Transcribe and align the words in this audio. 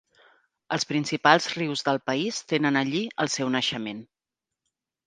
Els 0.77 0.87
principals 0.91 1.49
rius 1.59 1.85
del 1.91 2.01
país 2.11 2.41
tenen 2.55 2.83
allí 2.83 3.05
el 3.27 3.35
seu 3.39 3.57
naixement. 3.59 4.07